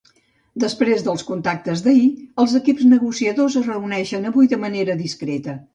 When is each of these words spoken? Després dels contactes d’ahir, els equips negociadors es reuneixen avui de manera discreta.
Després 0.61 1.03
dels 1.07 1.25
contactes 1.27 1.85
d’ahir, 1.89 2.09
els 2.45 2.57
equips 2.63 2.89
negociadors 2.97 3.61
es 3.63 3.73
reuneixen 3.73 4.31
avui 4.33 4.55
de 4.57 4.63
manera 4.67 5.03
discreta. 5.07 5.63